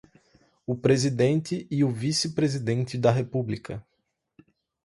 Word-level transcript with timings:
o 0.65 0.75
presidente 0.75 1.67
e 1.69 1.83
o 1.83 1.87
vice-presidente 1.91 2.97
da 2.97 3.11
República 3.11 3.85